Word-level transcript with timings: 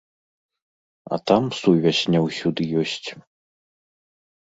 А 1.03 1.15
там 1.33 1.43
сувязь 1.59 2.01
не 2.17 2.25
ўсюды 2.27 2.61
ёсць. 2.85 3.09